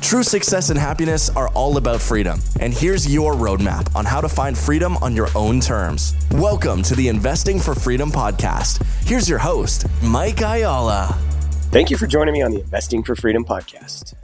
[0.00, 2.40] True success and happiness are all about freedom.
[2.58, 6.16] And here's your roadmap on how to find freedom on your own terms.
[6.32, 8.82] Welcome to the Investing for Freedom podcast.
[9.06, 11.16] Here's your host, Mike Ayala.
[11.70, 14.14] Thank you for joining me on the Investing for Freedom podcast.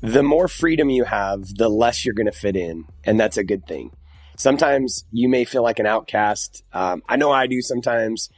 [0.00, 2.86] The more freedom you have, the less you're going to fit in.
[3.04, 3.92] And that's a good thing.
[4.36, 6.64] Sometimes you may feel like an outcast.
[6.72, 8.30] Um, I know I do sometimes.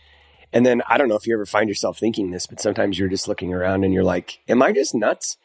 [0.52, 3.08] And then I don't know if you ever find yourself thinking this, but sometimes you're
[3.08, 5.38] just looking around and you're like, am I just nuts?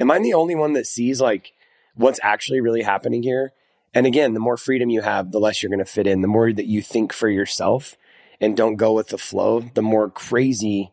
[0.00, 1.52] Am I the only one that sees like
[1.94, 3.52] what's actually really happening here?
[3.92, 6.22] And again, the more freedom you have, the less you're going to fit in.
[6.22, 7.96] The more that you think for yourself
[8.40, 10.92] and don't go with the flow, the more crazy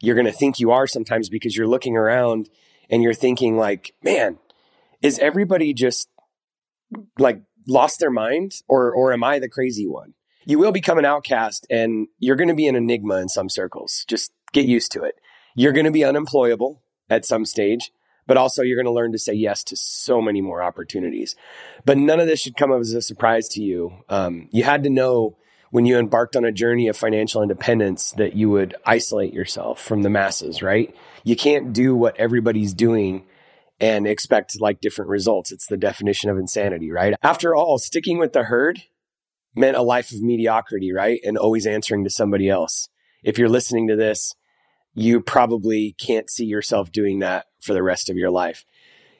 [0.00, 2.50] you're going to think you are sometimes because you're looking around
[2.90, 4.38] and you're thinking like, man,
[5.00, 6.08] is everybody just
[7.18, 10.14] like lost their mind or or am I the crazy one?
[10.44, 14.04] You will become an outcast and you're going to be an enigma in some circles.
[14.08, 15.14] Just get used to it.
[15.54, 17.92] You're going to be unemployable at some stage
[18.32, 21.36] but also you're going to learn to say yes to so many more opportunities.
[21.84, 23.92] But none of this should come as a surprise to you.
[24.08, 25.36] Um, you had to know
[25.70, 30.00] when you embarked on a journey of financial independence that you would isolate yourself from
[30.00, 30.96] the masses, right?
[31.24, 33.26] You can't do what everybody's doing
[33.78, 35.52] and expect like different results.
[35.52, 37.12] It's the definition of insanity, right?
[37.22, 38.82] After all, sticking with the herd
[39.54, 41.20] meant a life of mediocrity, right?
[41.22, 42.88] And always answering to somebody else.
[43.22, 44.34] If you're listening to this,
[44.94, 48.64] you probably can't see yourself doing that for the rest of your life.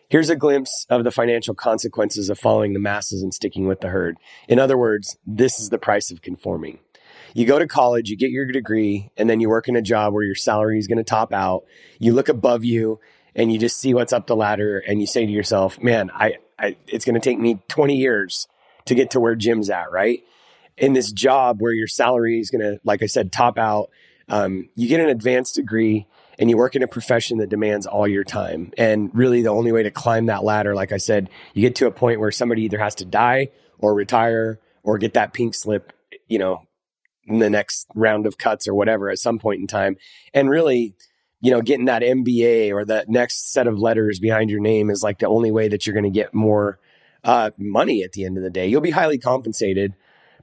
[0.09, 3.89] Here's a glimpse of the financial consequences of following the masses and sticking with the
[3.89, 4.19] herd.
[4.47, 6.81] In other words, this is the price of conforming.
[7.35, 10.13] You go to college, you get your degree, and then you work in a job
[10.13, 11.65] where your salary is going to top out.
[11.99, 13.01] You look above you
[13.35, 16.37] and you just see what's up the ladder and you say to yourself, man, I,
[16.59, 18.49] I it's going to take me 20 years
[18.85, 20.23] to get to where Jim's at, right?
[20.77, 23.91] In this job where your salary is going to, like I said, top out,
[24.29, 26.07] um, you get an advanced degree
[26.39, 28.73] and you work in a profession that demands all your time.
[28.79, 31.87] And really, the only way to climb that ladder, like I said, you get to
[31.87, 33.49] a point where somebody either has to die
[33.79, 35.93] or retire or get that pink slip,
[36.29, 36.67] you know,
[37.27, 39.97] in the next round of cuts or whatever at some point in time.
[40.35, 40.95] And really,
[41.41, 45.03] you know, getting that MBA or that next set of letters behind your name is
[45.03, 46.79] like the only way that you're going to get more
[47.25, 48.67] uh, money at the end of the day.
[48.67, 49.95] You'll be highly compensated,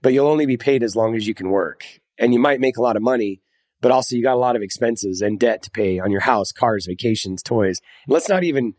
[0.01, 1.85] but you'll only be paid as long as you can work.
[2.17, 3.41] And you might make a lot of money,
[3.81, 6.51] but also you got a lot of expenses and debt to pay on your house,
[6.51, 7.81] cars, vacations, toys.
[8.05, 8.75] And let's not even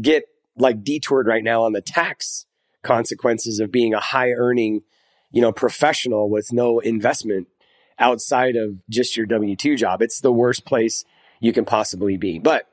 [0.00, 0.24] get
[0.56, 2.46] like detoured right now on the tax
[2.82, 4.82] consequences of being a high earning,
[5.30, 7.48] you know, professional with no investment
[7.98, 10.02] outside of just your W 2 job.
[10.02, 11.04] It's the worst place
[11.40, 12.38] you can possibly be.
[12.38, 12.68] But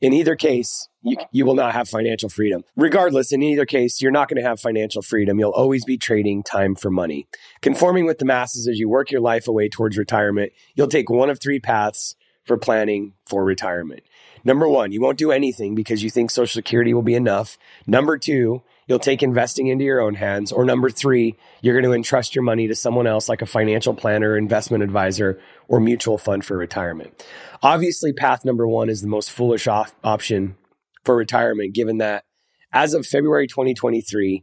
[0.00, 2.64] in either case, you, you will not have financial freedom.
[2.76, 5.38] Regardless, in either case, you're not going to have financial freedom.
[5.38, 7.28] You'll always be trading time for money.
[7.60, 11.30] Conforming with the masses as you work your life away towards retirement, you'll take one
[11.30, 14.02] of three paths for planning for retirement.
[14.44, 17.56] Number one, you won't do anything because you think Social Security will be enough.
[17.86, 20.52] Number two, you'll take investing into your own hands.
[20.52, 23.94] Or number three, you're going to entrust your money to someone else like a financial
[23.94, 27.24] planner, investment advisor, or mutual fund for retirement.
[27.62, 30.56] Obviously, path number one is the most foolish op- option
[31.04, 32.24] for retirement, given that
[32.72, 34.42] as of February 2023,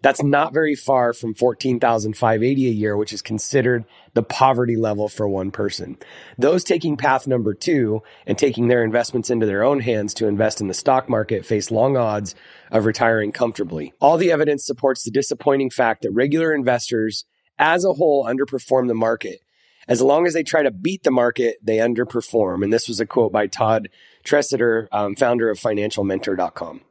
[0.00, 5.28] That's not very far from 14,580 a year, which is considered the poverty level for
[5.28, 5.98] one person.
[6.38, 10.60] Those taking path number two and taking their investments into their own hands to invest
[10.60, 12.34] in the stock market face long odds
[12.70, 13.92] of retiring comfortably.
[14.00, 17.24] All the evidence supports the disappointing fact that regular investors
[17.58, 19.40] as a whole underperform the market.
[19.88, 22.62] As long as they try to beat the market, they underperform.
[22.62, 23.88] And this was a quote by Todd
[24.24, 26.82] Tresidder, um, founder of financialmentor.com.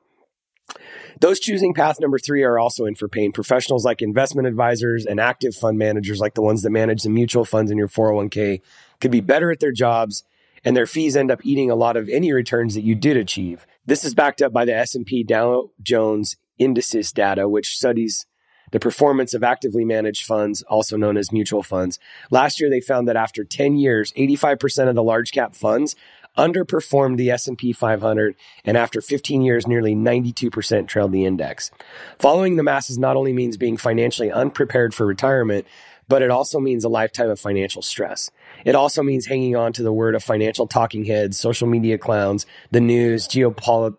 [1.19, 3.31] Those choosing path number three are also in for pain.
[3.31, 7.45] Professionals like investment advisors and active fund managers, like the ones that manage the mutual
[7.45, 8.61] funds in your 401k,
[8.99, 10.23] could be better at their jobs
[10.63, 13.65] and their fees end up eating a lot of any returns that you did achieve.
[13.85, 18.27] This is backed up by the S&P Dow Jones Indices data, which studies
[18.71, 21.99] the performance of actively managed funds, also known as mutual funds.
[22.29, 25.95] Last year, they found that after 10 years, 85% of the large cap funds
[26.37, 31.71] underperformed the S&P 500 and after 15 years nearly 92% trailed the index.
[32.19, 35.65] Following the masses not only means being financially unprepared for retirement,
[36.07, 38.31] but it also means a lifetime of financial stress.
[38.65, 42.45] It also means hanging on to the word of financial talking heads, social media clowns,
[42.69, 43.95] the news, geopolitical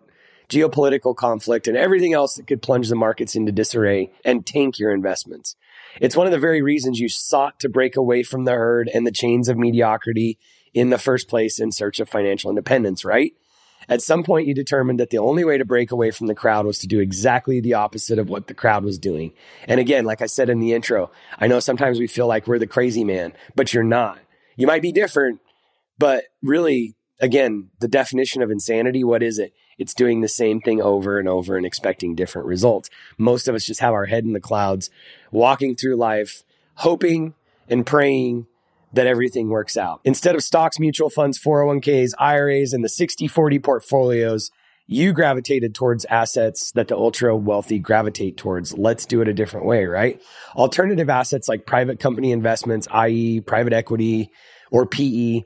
[1.16, 5.56] conflict, and everything else that could plunge the markets into disarray and tank your investments.
[6.00, 9.06] It's one of the very reasons you sought to break away from the herd and
[9.06, 10.38] the chains of mediocrity
[10.74, 13.32] in the first place in search of financial independence, right?
[13.88, 16.66] At some point, you determined that the only way to break away from the crowd
[16.66, 19.32] was to do exactly the opposite of what the crowd was doing.
[19.66, 22.58] And again, like I said in the intro, I know sometimes we feel like we're
[22.58, 24.18] the crazy man, but you're not.
[24.56, 25.40] You might be different,
[25.98, 29.52] but really, again, the definition of insanity, what is it?
[29.78, 32.88] It's doing the same thing over and over and expecting different results.
[33.18, 34.90] Most of us just have our head in the clouds,
[35.32, 36.44] walking through life,
[36.74, 37.34] hoping
[37.68, 38.46] and praying
[38.92, 40.00] that everything works out.
[40.04, 44.50] Instead of stocks, mutual funds, 401ks, IRAs, and the 60 40 portfolios,
[44.86, 48.76] you gravitated towards assets that the ultra wealthy gravitate towards.
[48.76, 50.20] Let's do it a different way, right?
[50.54, 54.30] Alternative assets like private company investments, i.e., private equity
[54.70, 55.42] or PE,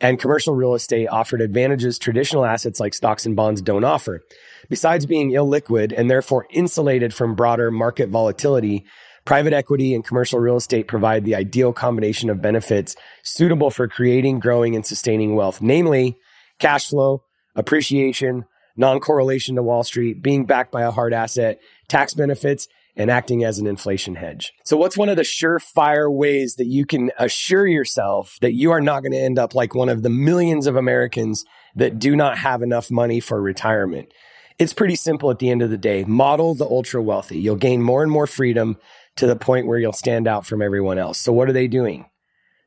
[0.00, 4.22] and commercial real estate offered advantages traditional assets like stocks and bonds don't offer.
[4.68, 8.86] Besides being illiquid and therefore insulated from broader market volatility,
[9.28, 14.40] Private equity and commercial real estate provide the ideal combination of benefits suitable for creating,
[14.40, 16.16] growing, and sustaining wealth, namely
[16.58, 22.14] cash flow, appreciation, non correlation to Wall Street, being backed by a hard asset, tax
[22.14, 24.54] benefits, and acting as an inflation hedge.
[24.64, 28.80] So, what's one of the surefire ways that you can assure yourself that you are
[28.80, 31.44] not going to end up like one of the millions of Americans
[31.76, 34.10] that do not have enough money for retirement?
[34.58, 36.02] It's pretty simple at the end of the day.
[36.04, 37.38] Model the ultra wealthy.
[37.38, 38.78] You'll gain more and more freedom
[39.18, 41.18] to the point where you'll stand out from everyone else.
[41.18, 42.06] So, what are they doing?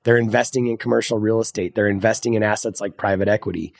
[0.03, 3.73] They're investing in commercial real estate, they're investing in assets like private equity.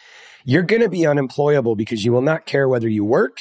[0.44, 3.38] You're going to be unemployable because you will not care whether you work.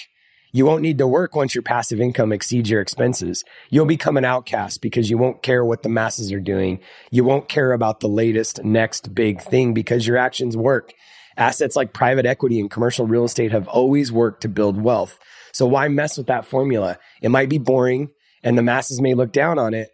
[0.53, 3.45] You won't need to work once your passive income exceeds your expenses.
[3.71, 6.81] You'll become an outcast because you won't care what the masses are doing.
[7.11, 10.93] You won't care about the latest, next big thing because your actions work.
[11.37, 15.19] Assets like private equity and commercial real estate have always worked to build wealth.
[15.53, 16.99] So why mess with that formula?
[17.23, 18.11] It might be boring
[18.43, 19.91] and the masses may look down on it.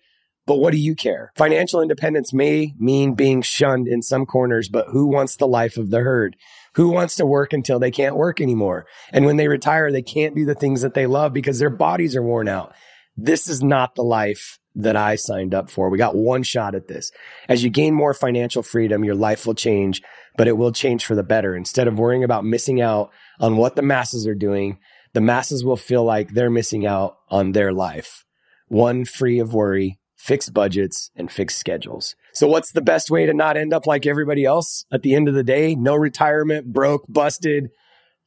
[0.46, 1.32] But what do you care?
[1.34, 5.90] Financial independence may mean being shunned in some corners, but who wants the life of
[5.90, 6.36] the herd?
[6.76, 8.86] Who wants to work until they can't work anymore?
[9.12, 12.14] And when they retire, they can't do the things that they love because their bodies
[12.14, 12.74] are worn out.
[13.16, 15.88] This is not the life that I signed up for.
[15.88, 17.10] We got one shot at this.
[17.48, 20.02] As you gain more financial freedom, your life will change,
[20.36, 21.56] but it will change for the better.
[21.56, 23.10] Instead of worrying about missing out
[23.40, 24.78] on what the masses are doing,
[25.12, 28.25] the masses will feel like they're missing out on their life
[28.68, 32.16] one free of worry, fixed budgets, and fixed schedules.
[32.32, 35.28] So, what's the best way to not end up like everybody else at the end
[35.28, 35.74] of the day?
[35.74, 37.70] No retirement, broke, busted,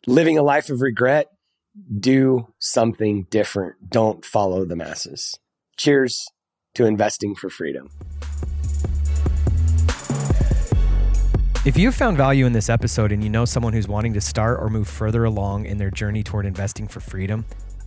[0.07, 1.27] living a life of regret.
[1.99, 3.89] Do something different.
[3.89, 5.39] Don't follow the masses.
[5.77, 6.25] Cheers
[6.75, 7.89] to investing for freedom.
[11.65, 14.59] If you found value in this episode and you know someone who's wanting to start
[14.61, 17.45] or move further along in their journey toward investing for freedom,